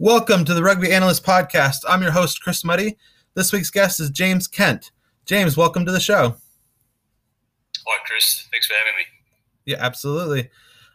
[0.00, 1.84] Welcome to the Rugby Analyst Podcast.
[1.88, 2.98] I'm your host, Chris Muddy.
[3.34, 4.90] This week's guest is James Kent.
[5.24, 6.34] James, welcome to the show.
[7.86, 8.48] Hi, Chris.
[8.50, 9.04] Thanks for having me.
[9.66, 10.50] Yeah, absolutely.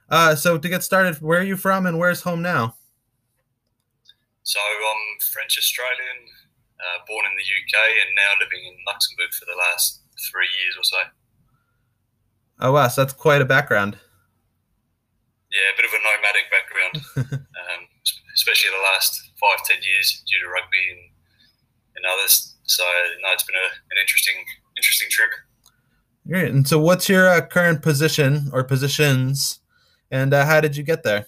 [0.09, 2.75] Uh, so, to get started, where are you from and where's home now?
[4.44, 6.28] So, I'm French Australian,
[6.81, 10.76] uh, born in the UK, and now living in Luxembourg for the last three years
[10.78, 10.97] or so.
[12.60, 12.90] Oh, wow.
[12.90, 13.97] So, that's quite a background.
[15.54, 17.81] Yeah, a bit of a nomadic background, um,
[18.40, 21.03] especially the last five, ten years due to rugby and,
[21.99, 22.55] and others.
[22.63, 22.84] So,
[23.21, 24.39] no, it's been a, an interesting,
[24.77, 25.31] interesting trip.
[26.25, 26.52] Great.
[26.55, 29.59] And so, what's your uh, current position or positions,
[30.09, 31.27] and uh, how did you get there?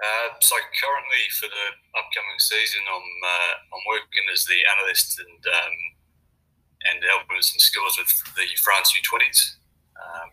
[0.00, 5.40] Uh, so currently for the upcoming season, I'm uh, I'm working as the analyst and
[5.44, 5.76] um,
[6.88, 9.60] and helping some skills with the France U20s,
[10.00, 10.32] um,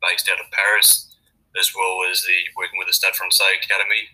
[0.00, 1.12] based out of Paris,
[1.60, 4.08] as well as the working with the Stade Francais Academy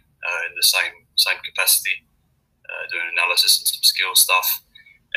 [0.49, 2.07] in the same same capacity,
[2.67, 4.65] uh, doing analysis and some skill stuff.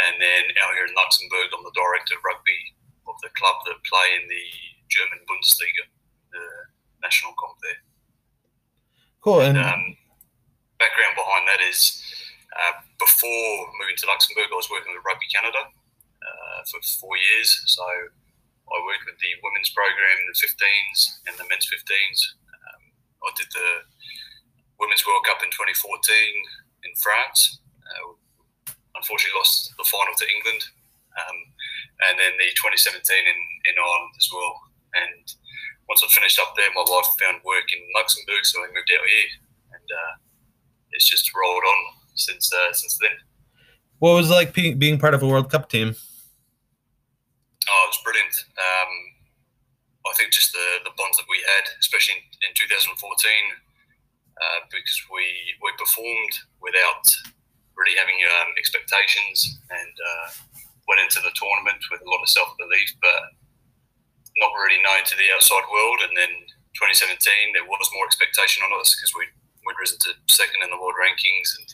[0.08, 2.62] And then out here in Luxembourg, I'm the director of rugby
[3.06, 4.46] of the club that play in the
[4.88, 5.86] German Bundesliga,
[6.32, 6.46] the
[7.04, 7.82] national comp there.
[9.22, 9.42] Cool.
[9.46, 9.98] And, um,
[10.82, 12.02] background behind that is
[12.56, 15.70] uh, before moving to Luxembourg, I was working with Rugby Canada
[16.26, 17.54] uh, for four years.
[17.70, 22.20] So I worked with the women's program, the 15s, and the men's 15s.
[22.50, 22.82] Um,
[23.24, 23.70] I did the
[24.82, 26.02] Women's World Cup in 2014
[26.84, 27.62] in France.
[27.86, 28.18] Uh,
[28.98, 30.62] unfortunately, lost the final to England.
[31.14, 31.38] Um,
[32.10, 34.58] and then the 2017 in, in Ireland as well.
[34.98, 35.26] And
[35.88, 39.06] once I finished up there, my wife found work in Luxembourg, so I moved out
[39.06, 39.30] here,
[39.76, 40.14] and uh,
[40.92, 41.80] it's just rolled on
[42.16, 43.16] since uh, since then.
[44.00, 45.96] what was it like being, being part of a World Cup team?
[47.68, 48.36] Oh, it was brilliant.
[48.58, 48.92] Um,
[50.08, 52.98] I think just the, the bonds that we had, especially in, in 2014,
[54.42, 55.24] uh, because we
[55.62, 57.06] we performed without
[57.78, 60.28] really having um, expectations and uh,
[60.90, 63.38] went into the tournament with a lot of self belief, but
[64.38, 66.02] not really known to the outside world.
[66.04, 66.34] And then
[66.78, 69.30] 2017, there was more expectation on us because we
[69.66, 71.70] we'd risen to second in the world rankings, and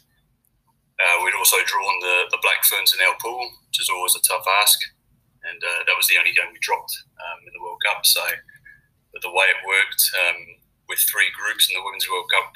[1.00, 4.24] uh, we'd also drawn the the Black Ferns in our pool, which is always a
[4.24, 4.80] tough ask.
[5.48, 6.92] And uh, that was the only game we dropped
[7.24, 8.04] um, in the World Cup.
[8.04, 8.20] So,
[9.16, 10.60] but the way it worked um,
[10.92, 12.52] with three groups in the Women's World Cup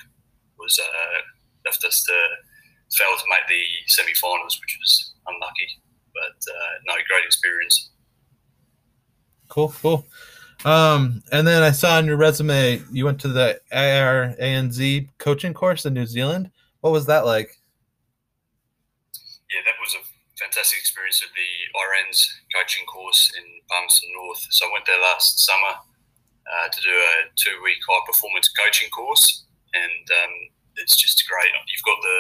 [0.62, 1.20] was uh,
[1.66, 2.14] left us to
[2.96, 5.82] fail to make the semi-finals, which was unlucky.
[6.14, 7.90] But uh, no, great experience.
[9.50, 10.06] Cool, cool.
[10.64, 15.86] Um, and then I saw on your resume you went to the IRANZ coaching course
[15.86, 16.52] in New Zealand.
[16.82, 17.58] What was that like?
[19.50, 20.04] Yeah, that was a
[20.40, 21.50] fantastic experience of the
[21.80, 24.46] IRANZ coaching course in Palmerston North.
[24.52, 29.46] So I went there last summer uh, to do a two-week high performance coaching course,
[29.74, 30.34] and um,
[30.78, 31.52] it's just great.
[31.52, 32.18] You've got the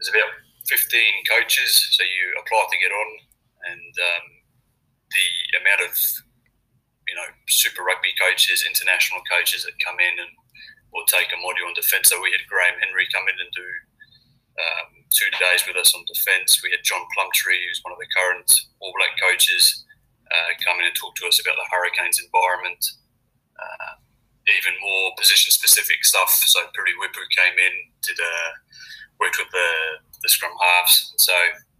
[0.00, 0.32] there's about
[0.64, 0.88] 15
[1.28, 3.08] coaches, so you apply to get on,
[3.68, 4.26] and um,
[5.12, 5.28] the
[5.60, 5.92] amount of
[7.08, 10.32] you know super rugby coaches, international coaches that come in and
[10.92, 12.10] will take a module on defence.
[12.10, 13.68] So we had Graham Henry come in and do
[14.58, 16.58] um, two days with us on defence.
[16.62, 18.50] We had John Plumtree, who's one of the current
[18.80, 19.84] All Black coaches,
[20.30, 22.82] uh, come in and talk to us about the Hurricanes environment.
[23.58, 23.92] Uh,
[24.58, 26.30] even more position specific stuff.
[26.46, 28.50] So Piri Weepu came in, did uh,
[29.20, 29.70] worked with the,
[30.22, 31.12] the scrum halves.
[31.12, 31.36] And so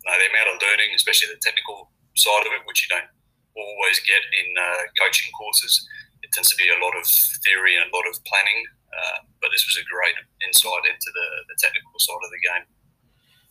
[0.07, 3.09] no, the amount of learning, especially the technical side of it, which you don't
[3.57, 5.89] always get in uh, coaching courses,
[6.23, 7.05] it tends to be a lot of
[7.45, 8.61] theory and a lot of planning.
[8.91, 10.17] Uh, but this was a great
[10.47, 12.65] insight into the, the technical side of the game.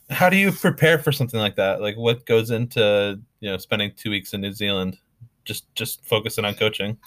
[0.09, 1.81] How do you prepare for something like that?
[1.81, 4.97] Like what goes into you know spending two weeks in New Zealand,
[5.45, 6.97] just just focusing on coaching?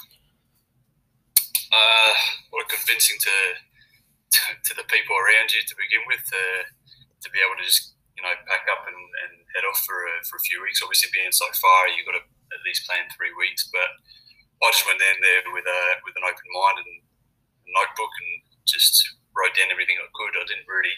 [1.72, 2.12] Uh,
[2.72, 3.36] convincing to,
[4.32, 6.64] to, to the people around you to begin with, uh,
[7.20, 10.14] to be able to just you know pack up and, and head off for a,
[10.26, 10.80] for a few weeks.
[10.80, 13.68] Obviously, being so far, you've got to at least plan three weeks.
[13.68, 13.88] But
[14.64, 16.92] I just went in there with a with an open mind and
[17.64, 18.32] a notebook and
[18.68, 19.00] just
[19.32, 20.36] wrote down everything I could.
[20.36, 20.96] I didn't really.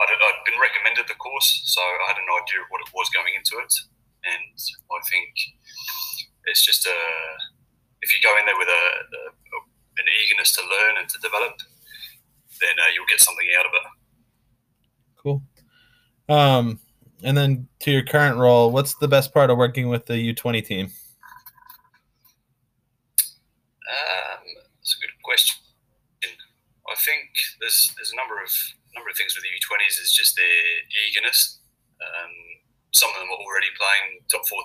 [0.00, 3.12] I'd, I'd been recommended the course, so I had an idea of what it was
[3.12, 3.70] going into it,
[4.24, 4.56] and
[4.90, 5.30] I think
[6.48, 6.98] it's just a.
[8.02, 8.84] If you go in there with a,
[9.14, 9.22] a
[9.98, 11.58] an eagerness to learn and to develop,
[12.60, 13.82] then uh, you'll get something out of it.
[15.16, 15.42] Cool.
[16.28, 16.80] Um,
[17.22, 20.64] and then to your current role, what's the best part of working with the U20
[20.64, 20.86] team?
[23.92, 24.42] Um,
[24.78, 25.62] that's a good question.
[26.92, 28.52] I think there's there's a number of
[28.92, 29.96] number of things with the U20s.
[30.02, 31.60] Is just their eagerness.
[32.02, 32.32] Um,
[32.92, 34.60] some of them are already playing top 14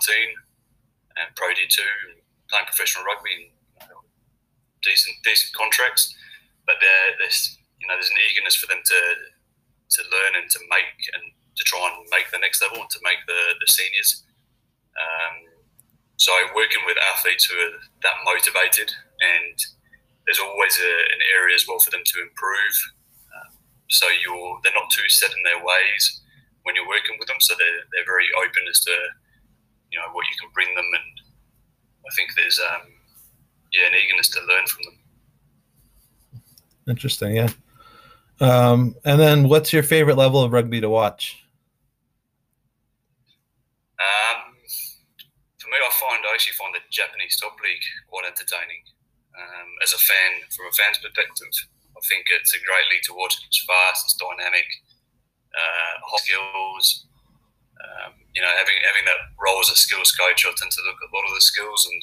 [1.17, 1.79] and Pro D2,
[2.51, 3.47] playing professional rugby, and
[4.83, 6.13] decent decent contracts,
[6.65, 8.99] but there, there's you know there's an eagerness for them to
[9.89, 11.23] to learn and to make and
[11.55, 14.23] to try and make the next level and to make the the seniors.
[14.97, 15.53] Um,
[16.17, 18.89] so working with athletes who are that motivated
[19.21, 19.57] and
[20.27, 22.75] there's always a, an area as well for them to improve.
[23.31, 23.55] Um,
[23.87, 26.21] so you're they're not too set in their ways
[26.67, 27.39] when you're working with them.
[27.39, 28.93] So they're, they're very open as to
[29.89, 31.13] you know what you can bring them, and
[32.03, 32.91] I think there's um,
[33.71, 34.97] yeah an eagerness to learn from them.
[36.87, 37.49] Interesting, yeah.
[38.39, 41.43] Um, and then, what's your favorite level of rugby to watch?
[43.97, 44.53] Um,
[45.57, 48.85] for me, I find I actually find the Japanese top league quite entertaining.
[49.33, 51.49] Um, as a fan, from a fan's perspective,
[51.97, 53.41] I think it's a great league to watch.
[53.45, 54.65] It's fast, it's dynamic,
[55.53, 57.05] uh, hot skills.
[57.77, 61.01] Um, you know, having having that role as a skills coach, I tend to look
[61.01, 61.99] at a lot of the skills, and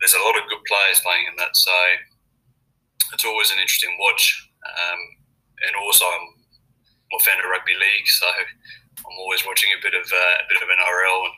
[0.00, 1.52] there's a lot of good players playing in that.
[1.54, 1.72] So
[3.12, 4.48] it's always an interesting watch.
[4.64, 5.00] Um,
[5.68, 6.40] and also, I'm,
[7.10, 8.22] a fan of rugby league, so
[9.02, 11.36] I'm always watching a bit of uh, a bit of NRL and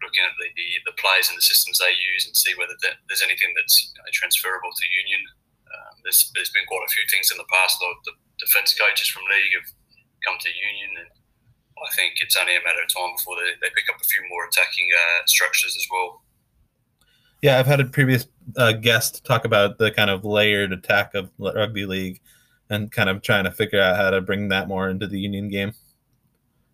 [0.00, 3.20] looking at the, the, the players and the systems they use and see whether there's
[3.20, 5.22] anything that's you know, transferable to union.
[5.68, 7.76] Um, there's, there's been quite a few things in the past.
[7.82, 9.68] A the defence coaches from league have
[10.24, 11.10] come to union, and
[11.76, 14.22] I think it's only a matter of time before they, they pick up a few
[14.30, 16.24] more attacking uh, structures as well.
[17.42, 18.26] Yeah, I've had a previous
[18.56, 22.20] uh, guest talk about the kind of layered attack of rugby league
[22.70, 25.48] and kind of trying to figure out how to bring that more into the union
[25.48, 25.72] game.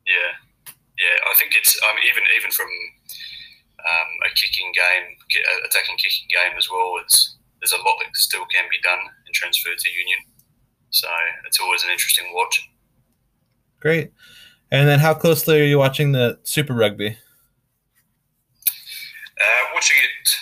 [0.06, 2.66] Yeah, yeah, I think it's um, even even from
[3.78, 5.16] um, a kicking game,
[5.66, 6.94] attacking kicking game as well.
[7.02, 10.19] It's there's a lot that still can be done and transferred to union.
[10.90, 11.08] So
[11.46, 12.69] it's always an interesting watch.
[13.81, 14.12] Great.
[14.70, 17.17] And then, how closely are you watching the Super Rugby?
[18.58, 20.37] Uh, watching it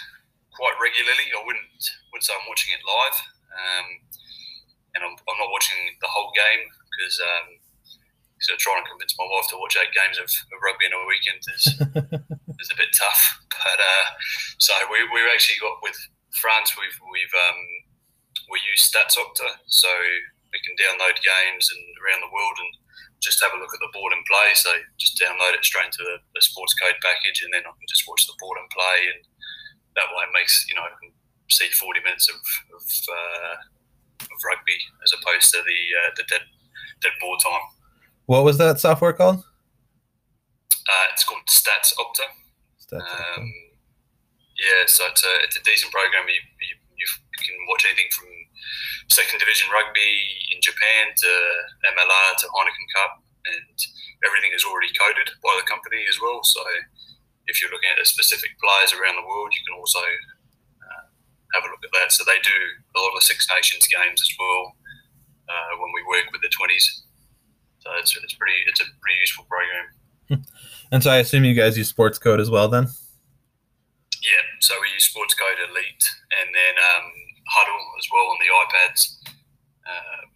[0.62, 1.26] quite regularly.
[1.34, 1.74] I wouldn't
[2.14, 3.18] wouldn't say I'm watching it live,
[3.50, 3.86] um,
[4.94, 7.58] and I'm, I'm, not watching the whole game because um,
[8.38, 11.02] so trying to convince my wife to watch eight games of, of rugby in a
[11.02, 11.66] weekend is
[12.62, 13.42] is a bit tough.
[13.50, 14.06] But uh,
[14.62, 15.98] so we we actually got with
[16.38, 16.78] France.
[16.78, 17.58] We've we've um,
[18.46, 19.90] we use StatsOpta, so
[20.54, 22.70] we can download games and around the world and
[23.18, 24.54] just have a look at the board and play.
[24.54, 27.90] So just download it straight into the, the sports code package, and then I can
[27.90, 29.26] just watch the board and play, and
[29.96, 31.12] that way it makes you know I can
[31.50, 32.40] see forty minutes of
[32.74, 33.54] of, uh,
[34.22, 36.44] of rugby as opposed to the uh, the dead
[37.00, 37.66] dead board time.
[38.26, 39.44] What was that software called?
[40.72, 42.26] Uh, it's called StatsOpta.
[42.80, 43.52] Stats um,
[44.62, 46.22] yeah, so it's a, it's a decent program.
[46.30, 47.08] You, you, you,
[47.42, 48.30] can watch anything from
[49.10, 50.14] second division rugby
[50.54, 51.30] in Japan to
[51.98, 53.12] MLR to Heineken Cup,
[53.50, 53.76] and
[54.22, 56.46] everything is already coded by the company as well.
[56.46, 56.62] So
[57.46, 61.04] if you're looking at specific players around the world, you can also uh,
[61.54, 62.12] have a look at that.
[62.12, 62.58] So they do
[62.94, 64.76] a lot of Six Nations games as well
[65.48, 67.02] uh, when we work with the 20s.
[67.82, 69.86] So it's, it's pretty it's a pretty useful program.
[70.92, 72.86] and so I assume you guys use Sports Code as well then.
[74.22, 76.06] Yeah, so we use Sports Code Elite
[76.38, 77.10] and then um,
[77.50, 79.18] Hudl as well on the iPads.
[79.82, 80.30] Um,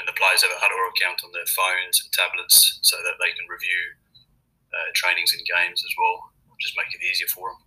[0.00, 3.36] and the players have a Hudl account on their phones and tablets so that they
[3.36, 4.00] can review
[4.72, 6.29] uh, trainings and games as well.
[6.60, 7.58] Just make it easier for them.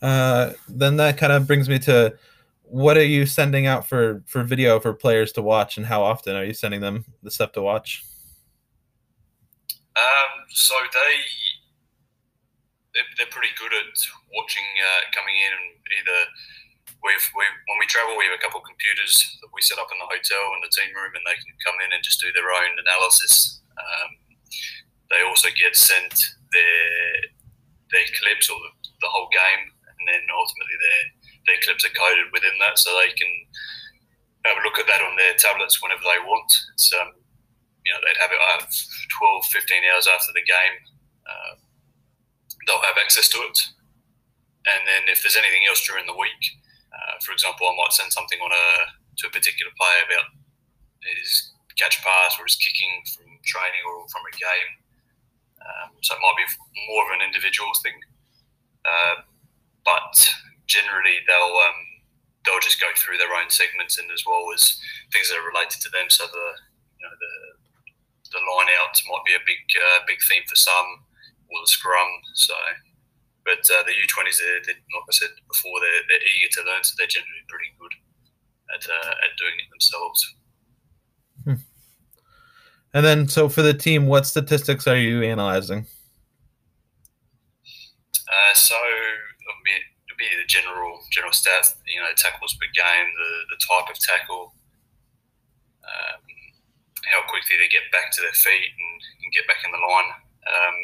[0.00, 2.16] Uh, then that kind of brings me to
[2.62, 6.36] what are you sending out for for video for players to watch, and how often
[6.36, 8.04] are you sending them the stuff to watch?
[9.96, 11.14] Um, so they
[12.94, 13.98] they're, they're pretty good at
[14.36, 15.68] watching, uh, coming in and
[15.98, 16.20] either
[17.02, 19.90] we've we when we travel we have a couple of computers that we set up
[19.90, 22.30] in the hotel in the team room, and they can come in and just do
[22.30, 23.60] their own analysis.
[23.74, 24.10] Um,
[25.10, 27.32] they also get sent their
[27.88, 28.58] their clips or
[29.00, 31.02] the, whole game, and then ultimately their
[31.48, 33.32] their clips are coded within that, so they can
[34.44, 36.50] have a look at that on their tablets whenever they want.
[36.74, 37.16] It's um,
[37.84, 40.76] you know they'd have it uh, 12, 15 hours after the game.
[41.24, 41.54] Uh,
[42.66, 43.58] they'll have access to it,
[44.68, 46.42] and then if there's anything else during the week,
[46.92, 48.66] uh, for example, I might send something on a
[49.18, 50.30] to a particular player about
[51.02, 54.70] his catch pass or his kicking from training or from a game.
[55.62, 56.48] Um, so it might be
[56.88, 57.98] more of an individual thing.
[58.84, 59.26] Uh,
[59.84, 60.14] but
[60.68, 61.80] generally they'll um,
[62.44, 64.78] they'll just go through their own segments and as well as
[65.12, 66.08] things that are related to them.
[66.08, 66.46] So the
[66.98, 67.34] you know the
[68.32, 71.08] the line outs might be a big uh, big theme for some,
[71.48, 72.08] or the scrum.
[72.36, 72.54] So,
[73.44, 76.84] but uh, the U20s, they're, they're, like I said before, they're, they're eager to learn,
[76.84, 77.96] so they're generally pretty good
[78.76, 80.20] at uh, at doing it themselves.
[82.94, 85.86] And then, so for the team, what statistics are you analyzing?
[88.28, 91.78] Uh, so it'll be the general general stats.
[91.86, 94.52] You know, tackles per game, the the type of tackle,
[95.86, 96.20] um,
[97.06, 100.10] how quickly they get back to their feet and, and get back in the line.
[100.44, 100.76] Um,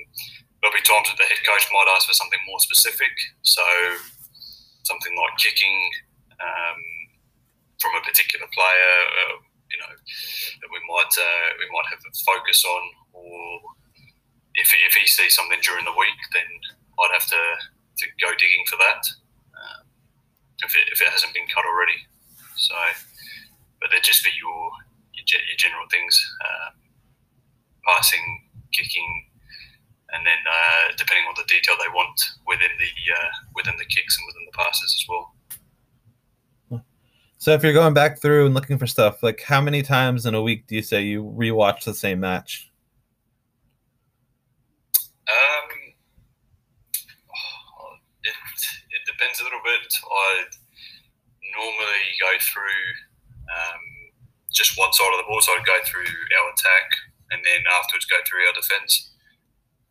[0.62, 3.64] there'll be times that the head coach might ask for something more specific, so
[4.84, 5.76] something like kicking
[6.40, 6.80] um,
[7.80, 9.37] from a particular player, uh,
[9.71, 13.61] you know, that we might uh, we might have a focus on, or
[14.54, 16.47] if if he sees something during the week, then
[17.00, 17.42] I'd have to,
[17.99, 19.02] to go digging for that
[19.59, 19.85] um,
[20.62, 21.99] if it, if it hasn't been cut already.
[22.56, 22.75] So,
[23.80, 24.71] but they'd just be your
[25.14, 26.14] your, your general things,
[26.47, 26.75] um,
[27.87, 28.23] passing,
[28.73, 29.26] kicking,
[30.14, 32.14] and then uh, depending on the detail they want
[32.47, 35.33] within the uh, within the kicks and within the passes as well.
[37.44, 40.32] So if you're going back through and looking for stuff, like how many times in
[40.32, 42.72] a week do you say you rewatch the same match?
[45.28, 45.68] Um,
[48.24, 48.32] it,
[48.96, 49.92] it depends a little bit.
[49.92, 50.48] I
[51.52, 52.80] normally go through
[53.52, 53.84] um,
[54.48, 56.88] just one side of the ball, so I'd go through our attack
[57.28, 59.12] and then afterwards go through our defence.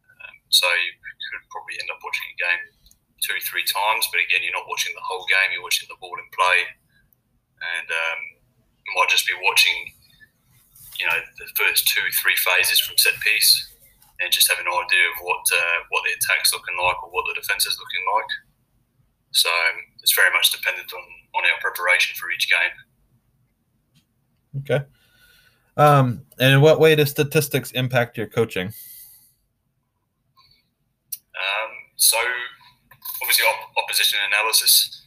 [0.09, 2.65] Um, so you could probably end up watching a game
[3.21, 6.17] two, three times, but again, you're not watching the whole game, you're watching the ball
[6.17, 6.81] in play
[7.63, 8.19] and um,
[8.95, 9.93] might just be watching,
[10.99, 13.71] you know, the first two, three phases from set piece,
[14.21, 17.25] and just have an idea of what uh, what the attack's looking like or what
[17.27, 18.31] the defence is looking like.
[19.31, 21.03] So um, it's very much dependent on
[21.35, 22.75] on our preparation for each game.
[24.61, 24.85] Okay.
[25.75, 28.67] Um, and in what way does statistics impact your coaching?
[31.33, 32.17] Um, so
[33.21, 35.02] obviously op- opposition analysis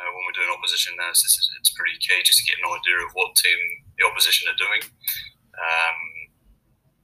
[0.00, 2.96] uh, when we're doing opposition analysis, it's, it's, pretty key just to get an idea
[3.04, 3.60] of what team
[4.00, 4.80] the opposition are doing.
[5.60, 5.98] Um,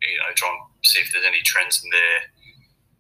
[0.00, 2.16] you know, try and see if there's any trends in their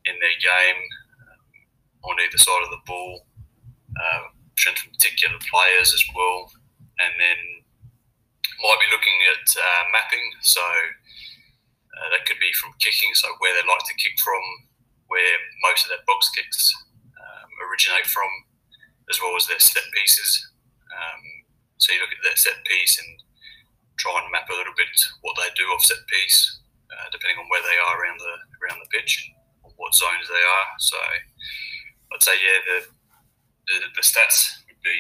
[0.06, 0.80] in their game
[1.24, 3.26] um, on either side of the ball,
[3.96, 6.52] uh, trends from particular players as well,
[7.00, 7.40] and then
[8.60, 10.24] might be looking at uh, mapping.
[10.44, 14.44] So uh, that could be from kicking, so where they like to kick from,
[15.08, 16.72] where most of their box kicks
[17.16, 18.28] um, originate from,
[19.10, 20.30] as well as their set pieces.
[20.90, 21.22] Um,
[21.78, 23.10] so you look at their set piece and
[23.98, 26.60] try and map a little bit what they do off set piece,
[26.90, 29.30] uh, depending on where they are around the around the pitch,
[29.62, 30.68] or what zones they are.
[30.78, 30.96] So
[32.12, 32.78] I'd say yeah, the
[33.66, 34.98] the, the stats would be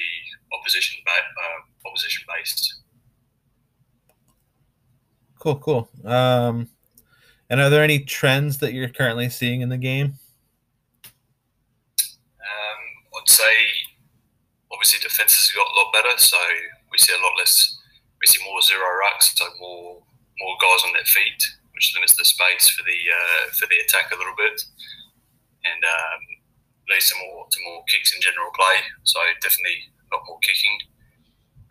[0.52, 2.82] opposition ba- uh, opposition based.
[5.38, 5.88] Cool, cool.
[6.04, 6.68] Um,
[7.48, 10.14] and are there any trends that you're currently seeing in the game?
[12.40, 12.80] Um,
[13.14, 13.52] I'd say
[14.76, 16.36] obviously defenses got a lot better, so
[16.92, 17.80] we see a lot less.
[18.20, 20.04] We see more zero rucks, so more
[20.36, 21.40] more guys on their feet,
[21.72, 24.60] which limits the space for the uh, for the attack a little bit,
[25.64, 26.20] and um,
[26.92, 28.84] leads to more to more kicks in general play.
[29.08, 30.76] So definitely a lot more kicking,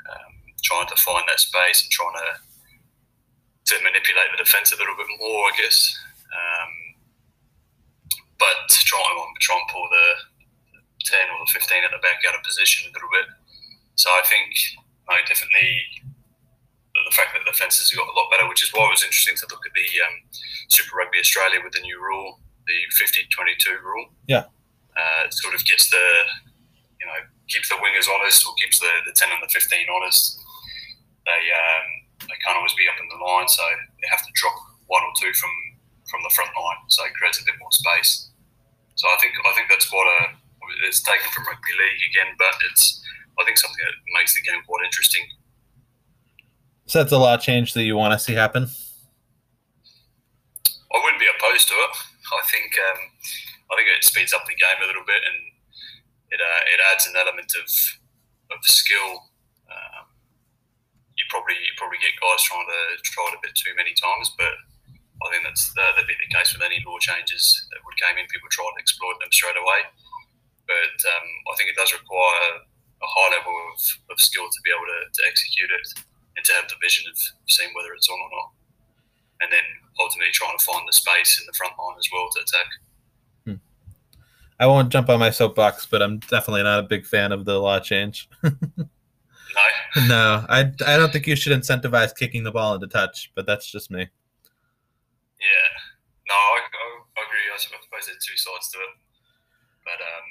[0.09, 0.33] um,
[0.65, 2.29] trying to find that space and trying to
[3.69, 5.93] to manipulate the defence a little bit more, I guess.
[6.33, 6.73] Um,
[8.37, 10.07] but try and try and pull the
[11.05, 13.29] 10 or the 15 at the back out of position a little bit.
[13.95, 16.03] So I think, no, definitely
[17.05, 19.05] the fact that the fences have got a lot better, which is why it was
[19.05, 20.15] interesting to look at the um,
[20.71, 24.09] Super Rugby Australia with the new rule, the 50-22 rule.
[24.25, 24.49] Yeah.
[24.95, 26.05] Uh, it sort of gets the,
[26.99, 27.19] you know,
[27.51, 30.39] keeps the wingers honest or keeps the, the 10 and the 15 honest.
[31.27, 31.85] They, um,
[32.31, 33.61] they can't always be up in the line, so
[34.01, 34.55] they have to drop
[34.87, 35.51] one or two from,
[36.07, 38.31] from the front line, so it creates a bit more space.
[38.95, 40.19] So I think I think that's what a
[40.87, 43.01] it's taken from rugby league again, but it's
[43.39, 45.25] I think something that makes the game quite interesting.
[46.85, 48.69] So that's a lot of change that you want to see happen.
[50.93, 51.93] I wouldn't be opposed to it.
[52.31, 52.99] I think um,
[53.71, 55.39] I think it speeds up the game a little bit, and
[56.31, 57.67] it uh, it adds an element of
[58.53, 59.27] of skill.
[59.67, 60.05] Um,
[61.17, 64.31] you probably you probably get guys trying to try it a bit too many times,
[64.37, 64.53] but
[65.19, 67.43] I think that's uh, that'd be the case with any law changes
[67.73, 68.29] that would come in.
[68.29, 69.89] People try to exploit them straight away
[70.67, 72.65] but um, I think it does require
[73.01, 73.79] a high level of,
[74.11, 75.87] of skill to be able to, to execute it
[76.37, 77.17] and to have the vision of
[77.47, 78.49] seeing whether it's on or not.
[79.41, 79.65] And then
[79.99, 82.69] ultimately trying to find the space in the front line as well to attack.
[83.45, 83.61] Hmm.
[84.59, 87.59] I won't jump on my soapbox, but I'm definitely not a big fan of the
[87.59, 88.29] law change.
[88.43, 88.83] no.
[90.07, 93.71] No, I, I don't think you should incentivize kicking the ball into touch, but that's
[93.71, 94.01] just me.
[94.01, 95.71] Yeah.
[96.27, 96.59] No, I,
[97.15, 97.47] I, agree.
[97.53, 98.93] I suppose there's two sides to it.
[99.85, 100.27] But um,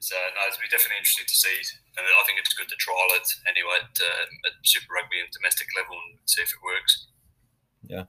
[0.00, 1.60] it's uh, no, it's be definitely interesting to see,
[2.00, 5.28] and I think it's good to trial it anyway at, uh, at Super Rugby and
[5.28, 7.12] domestic level and see if it works.
[7.84, 8.08] Yeah.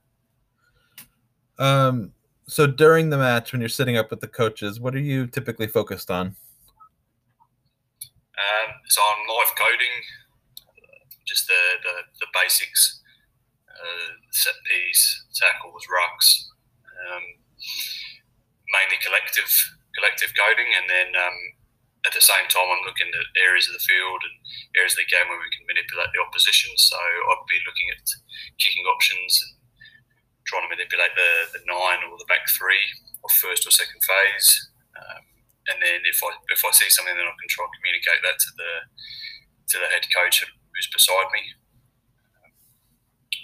[1.59, 2.15] Um.
[2.47, 5.67] So during the match, when you're sitting up with the coaches, what are you typically
[5.67, 6.27] focused on?
[8.39, 9.95] Um, so I'm live coding,
[11.27, 13.03] just the the, the basics
[13.67, 16.47] uh, set piece, tackles, rucks,
[17.11, 17.23] um,
[18.79, 19.51] mainly collective
[19.99, 21.35] collective coding, and then um,
[22.01, 24.35] at the same time, I'm looking at areas of the field and
[24.73, 26.73] areas of the game where we can manipulate the opposition.
[26.77, 28.01] So I'd be looking at
[28.57, 29.53] kicking options and
[30.49, 32.81] trying to manipulate the, the nine or the back three
[33.21, 34.49] or first or second phase.
[34.97, 35.23] Um,
[35.69, 38.37] and then if I if I see something, then I can try and communicate that
[38.41, 38.73] to the
[39.71, 41.53] to the head coach who's beside me.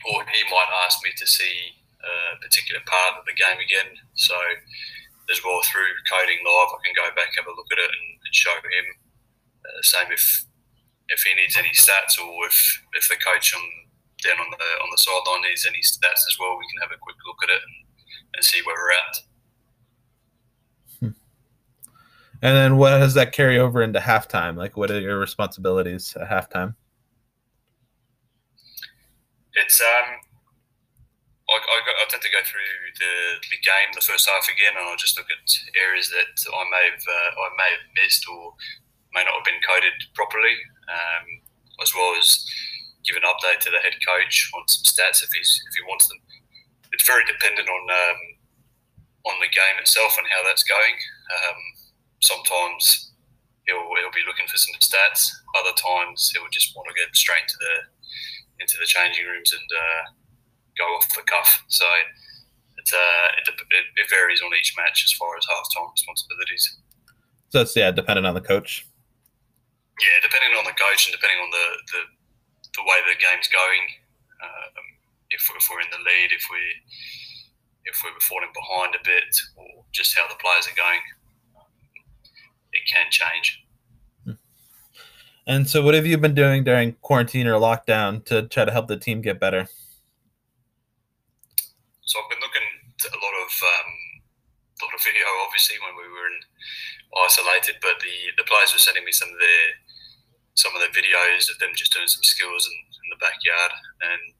[0.09, 4.01] Or he might ask me to see a particular part of the game again.
[4.17, 4.33] So
[5.29, 7.91] as well through coding live, I can go back and have a look at it
[7.91, 8.85] and, and show him.
[9.63, 10.45] Uh, same if
[11.09, 13.61] if he needs any stats or if if the coach on
[14.23, 16.99] down on the on the sideline needs any stats as well, we can have a
[16.99, 17.75] quick look at it and,
[18.35, 19.17] and see where we're at.
[20.99, 21.17] Hmm.
[22.41, 24.57] And then what does that carry over into halftime?
[24.57, 26.75] Like, what are your responsibilities at halftime?
[29.53, 30.26] It's um,
[31.57, 34.85] I, I, I, tend to go through the, the game, the first half again, and
[34.85, 38.53] I'll just look at areas that I may have uh, I may have missed or
[39.13, 40.53] may not have been coded properly,
[40.85, 41.25] um,
[41.81, 42.45] as well as
[43.01, 46.05] give an update to the head coach on some stats if he's if he wants
[46.07, 46.21] them.
[46.93, 48.19] It's very dependent on um,
[49.33, 50.95] on the game itself and how that's going.
[51.33, 51.59] Um,
[52.21, 53.11] sometimes
[53.65, 55.27] he'll he'll be looking for some stats.
[55.57, 57.75] Other times he'll just want to get straight into the
[58.59, 60.03] into the changing rooms and uh,
[60.77, 61.65] go off the cuff.
[61.67, 61.85] So
[62.77, 66.77] it's, uh, it, it, it, varies on each match as far as halftime responsibilities.
[67.49, 68.85] So it's yeah, dependent on the coach.
[69.97, 72.01] Yeah, depending on the coach and depending on the the,
[72.77, 73.83] the way the game's going.
[74.37, 74.85] Um,
[75.31, 76.61] if, if we're in the lead, if we
[77.87, 81.01] if we're falling behind a bit, or just how the players are going,
[81.55, 81.71] um,
[82.73, 83.63] it can change.
[85.47, 88.87] And so, what have you been doing during quarantine or lockdown to try to help
[88.87, 89.65] the team get better?
[92.03, 92.67] So I've been looking
[92.99, 93.89] at a lot of um,
[94.75, 96.39] a lot of video, obviously, when we were in
[97.25, 97.79] isolated.
[97.81, 99.65] But the, the players were sending me some of their
[100.57, 103.77] some of the videos of them just doing some skills in, in the backyard,
[104.09, 104.33] and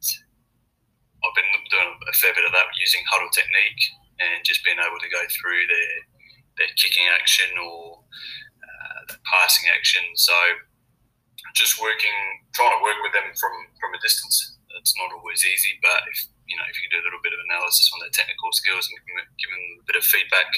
[1.21, 3.83] I've been doing a fair bit of that using Hudl technique
[4.17, 5.93] and just being able to go through their
[6.57, 8.01] their kicking action or
[8.65, 10.01] uh, passing action.
[10.17, 10.33] So
[11.53, 12.17] just working,
[12.57, 14.57] trying to work with them from from a distance.
[14.77, 17.41] It's not always easy, but if you know, if you do a little bit of
[17.49, 18.97] analysis on their technical skills and
[19.37, 20.49] give them, a bit of feedback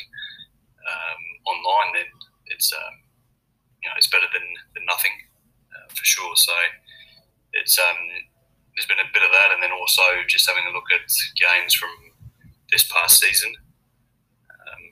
[0.90, 2.10] um, online, then
[2.50, 2.96] it's um,
[3.82, 5.14] you know it's better than, than nothing
[5.70, 6.36] uh, for sure.
[6.36, 6.54] So
[7.54, 8.00] it's um,
[8.74, 11.74] there's been a bit of that, and then also just having a look at games
[11.76, 11.92] from
[12.72, 13.54] this past season,
[14.50, 14.84] um,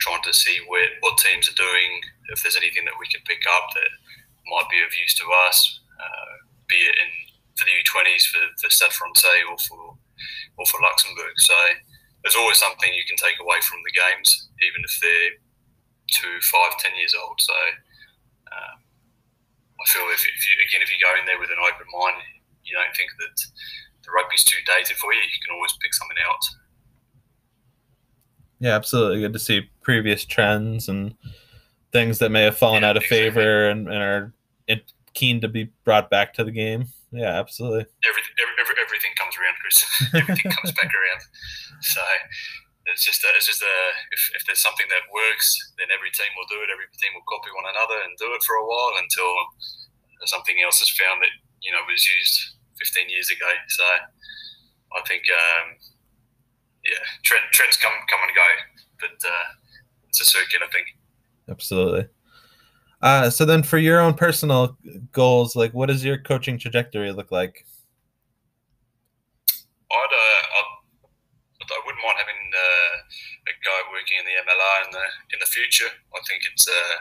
[0.00, 3.42] trying to see where what teams are doing, if there's anything that we can pick
[3.50, 3.90] up that
[4.46, 6.34] might be of use to us, uh,
[6.68, 7.10] be it in
[7.58, 9.98] for the U20s for, for Stade Francais or for
[10.56, 11.34] or for Luxembourg.
[11.36, 11.54] So
[12.22, 15.40] there's always something you can take away from the games, even if they're
[16.12, 17.40] two, five, ten years old.
[17.40, 17.56] So
[18.52, 18.76] um,
[19.80, 22.20] I feel if, if you again if you go in there with an open mind,
[22.64, 23.36] you don't think that
[24.04, 25.20] the rugby's too dated for you.
[25.20, 26.44] You can always pick something out.
[28.60, 29.20] Yeah, absolutely.
[29.20, 31.14] Good to see previous trends and
[31.92, 33.30] things that may have fallen yeah, out of exactly.
[33.30, 34.34] favor and, and are
[35.14, 36.86] keen to be brought back to the game.
[37.12, 37.86] Yeah, absolutely.
[38.08, 39.84] Everything, every, everything comes around, Chris.
[40.14, 41.22] everything comes back around.
[41.80, 42.02] So
[42.86, 43.76] it's just a, it's just a,
[44.12, 46.72] if, if there's something that works, then every team will do it.
[46.72, 49.30] Every team will copy one another and do it for a while until
[50.28, 53.50] something else is found that you know was used 15 years ago.
[53.68, 53.84] So
[54.96, 55.76] I think, um,
[56.84, 58.48] yeah, trend, trends come come and go,
[59.00, 59.48] but uh,
[60.08, 60.84] it's a circular thing.
[61.48, 62.08] Absolutely.
[63.02, 64.76] Uh, so then, for your own personal
[65.12, 67.66] goals, like what does your coaching trajectory look like?
[69.92, 70.79] I'd, uh, I'd,
[71.70, 72.94] I wouldn't mind having uh,
[73.50, 75.88] a guy working in the MLR in the in the future.
[75.88, 76.96] I think it's a uh,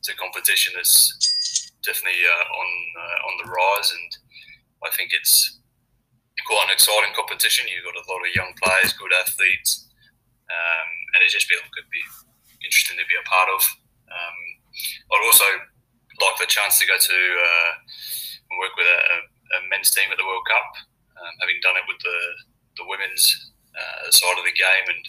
[0.00, 4.10] it's a competition that's definitely uh, on uh, on the rise, and
[4.84, 5.60] I think it's
[6.44, 7.68] quite an exciting competition.
[7.68, 9.88] You've got a lot of young players, good athletes,
[10.48, 12.04] um, and it just be could be
[12.64, 13.62] interesting to be a part of.
[14.08, 14.38] Um,
[15.12, 15.48] I'd also
[16.20, 17.72] like the chance to go to uh,
[18.60, 19.00] work with a,
[19.58, 20.68] a, men's team at the World Cup,
[21.18, 22.18] um, having done it with the
[22.76, 24.86] the women's uh, side of the game.
[24.88, 25.02] And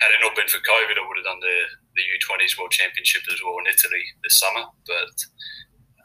[0.00, 1.58] had it not been for COVID, I would have done the
[1.98, 5.16] the U20s World Championship as well in Italy this summer, but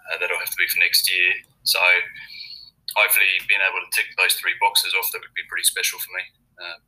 [0.10, 1.29] uh, that'll have to be for next year.
[1.62, 1.77] So
[2.97, 6.12] hopefully, being able to tick those three boxes off, that would be pretty special for
[6.17, 6.23] me.
[6.58, 6.82] Um,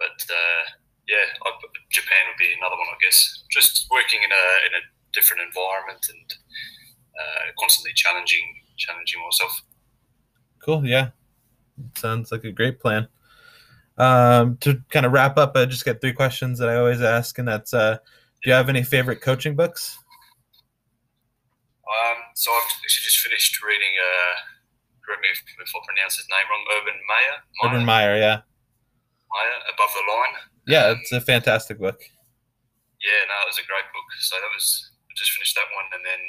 [0.00, 0.64] but uh,
[1.04, 1.48] yeah, I,
[1.92, 3.44] Japan would be another one, I guess.
[3.52, 6.28] Just working in a in a different environment and
[7.14, 9.62] uh, constantly challenging challenging myself.
[10.64, 10.84] Cool.
[10.86, 11.12] Yeah.
[11.96, 13.08] Sounds like a great plan.
[13.96, 17.38] Um, to kind of wrap up, I just got three questions that I always ask,
[17.38, 17.98] and that's uh,
[18.42, 19.96] do you have any favorite coaching books?
[21.86, 23.94] Um, so I've actually just finished reading.
[23.94, 24.34] Uh,
[25.06, 26.64] correct me if, if I pronounce his name wrong.
[26.74, 27.36] Urban Meyer.
[27.62, 28.42] Urban Meyer, yeah.
[29.30, 30.34] Meyer, Above the Line.
[30.66, 32.00] Yeah, Um, it's a fantastic book.
[32.98, 34.08] Yeah, no, it was a great book.
[34.24, 36.22] So that was I just finished that one, and then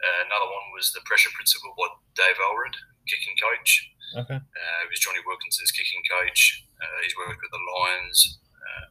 [0.00, 1.86] uh, another one was the Pressure Principle by
[2.18, 2.74] Dave Alred,
[3.06, 3.84] kicking coach.
[4.16, 4.34] Okay.
[4.42, 6.64] Uh, he was Jonny Wilkinson's kicking coach.
[6.82, 8.86] Uh, he's worked with the Lions, uh,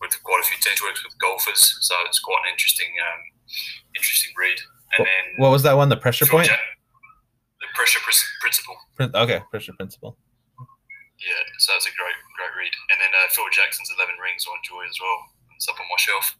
[0.00, 1.76] worked with quite a few teams, worked with golfers.
[1.84, 3.20] So it's quite an interesting, um,
[3.94, 4.56] interesting read.
[4.96, 5.88] And then What was that one?
[5.88, 6.48] The pressure point?
[6.48, 6.60] Jack-
[7.60, 8.76] the Pressure Prin- Principle.
[8.96, 10.16] Prin- Okay, pressure principle.
[11.20, 12.72] Yeah, so it's a great, great read.
[12.90, 15.18] And then uh, Phil Jackson's Eleven Rings I enjoy as well.
[15.54, 16.36] It's up on my shelf.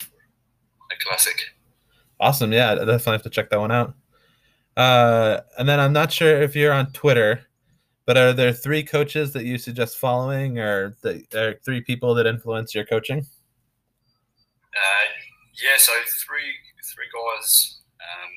[0.00, 1.36] A classic.
[2.20, 2.52] Awesome.
[2.52, 3.94] Yeah, I definitely have to check that one out.
[4.76, 7.46] Uh, and then I'm not sure if you're on Twitter,
[8.06, 10.96] but are there three coaches that you suggest following, or
[11.34, 13.24] or three people that influence your coaching?
[14.74, 15.06] Uh,
[15.54, 15.92] yeah, so
[16.26, 16.52] three
[16.92, 17.78] three guys.
[18.02, 18.32] Um,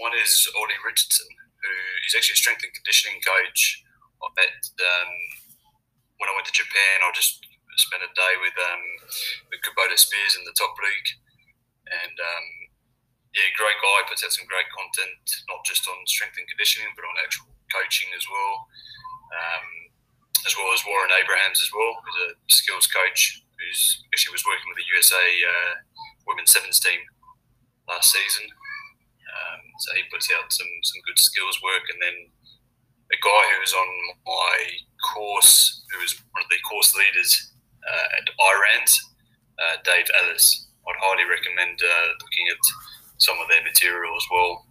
[0.00, 1.74] one is Ollie Richardson, who
[2.06, 3.82] is actually a strength and conditioning coach.
[4.22, 5.12] I met um,
[6.22, 7.02] when I went to Japan.
[7.02, 7.42] I just
[7.76, 8.84] spent a day with um,
[9.66, 11.10] Kubota Spears in the top league,
[11.90, 12.46] and um,
[13.32, 14.04] yeah, great guy.
[14.08, 18.12] Puts out some great content, not just on strength and conditioning, but on actual coaching
[18.12, 18.68] as well.
[19.32, 19.66] Um,
[20.44, 24.66] as well as Warren Abrahams as well, who's a skills coach who's actually was working
[24.66, 25.72] with the USA uh,
[26.26, 26.98] women's sevens team
[27.86, 28.50] last season.
[29.32, 32.16] Um, so he puts out some some good skills work, and then
[33.12, 33.90] a guy who was on
[34.26, 34.56] my
[35.00, 37.52] course, who was one of the course leaders
[37.86, 38.92] uh, at IRANZ,
[39.56, 40.68] uh, Dave Ellis.
[40.82, 42.62] I'd highly recommend uh, looking at
[43.22, 44.66] some of their material as well.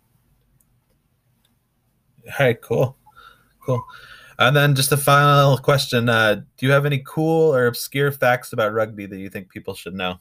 [2.38, 2.98] Hey, cool,
[3.66, 3.84] cool.
[4.38, 8.54] And then just a final question: uh, Do you have any cool or obscure facts
[8.54, 10.12] about rugby that you think people should know?
[10.12, 10.20] Um,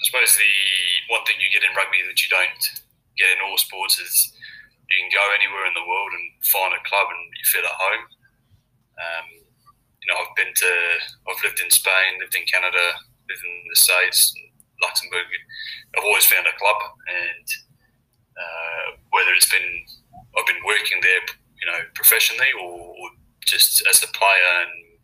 [0.00, 0.52] I suppose the
[1.12, 2.62] one thing you get in rugby that you don't
[3.18, 4.32] get in all sports is
[4.88, 7.74] you can go anywhere in the world and find a club and you feel at
[7.74, 8.04] home.
[8.96, 9.26] Um,
[9.98, 10.72] you know, I've been to,
[11.26, 14.46] I've lived in Spain, lived in Canada, lived in the States, and
[14.82, 15.26] Luxembourg.
[15.96, 17.46] I've always found a club, and
[18.36, 19.86] uh, whether it's been
[20.36, 21.24] I've been working there,
[21.56, 23.08] you know, professionally or, or
[23.44, 25.00] just as a player and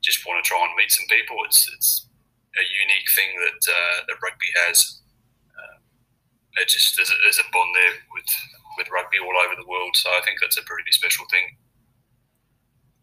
[0.00, 1.36] just want to try and meet some people.
[1.44, 2.08] It's it's
[2.56, 5.02] a unique thing that uh, that rugby has.
[5.52, 5.76] Uh,
[6.62, 8.30] it just there's a, there's a bond there with
[8.78, 9.96] with rugby all over the world.
[9.96, 11.56] So I think that's a pretty special thing.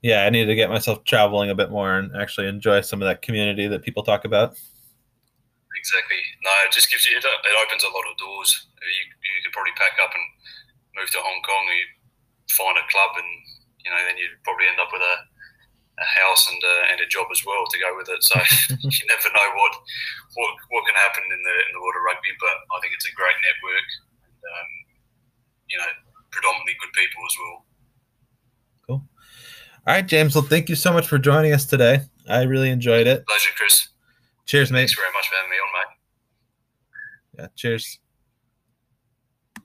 [0.03, 3.07] Yeah, I need to get myself traveling a bit more and actually enjoy some of
[3.07, 4.59] that community that people talk about.
[5.79, 6.19] Exactly.
[6.43, 8.67] No, it just gives you it, opens a lot of doors.
[8.83, 10.23] You you could probably pack up and
[10.99, 11.63] move to Hong Kong.
[11.71, 11.87] You
[12.51, 13.31] find a club, and
[13.79, 15.15] you know then you'd probably end up with a
[15.99, 18.19] a house and a, and a job as well to go with it.
[18.27, 18.35] So
[18.83, 19.73] you never know what,
[20.35, 22.35] what what can happen in the in the world of rugby.
[22.43, 23.87] But I think it's a great network.
[24.43, 24.69] And, um,
[25.71, 25.91] you know,
[26.27, 27.57] predominantly good people as well.
[29.85, 30.33] All right, James.
[30.33, 32.01] Well, thank you so much for joining us today.
[32.29, 33.25] I really enjoyed it.
[33.27, 33.89] Pleasure, Chris.
[34.45, 34.79] Cheers, mate.
[34.79, 37.39] Thanks very much for having me on, mate.
[37.39, 37.99] Yeah, cheers.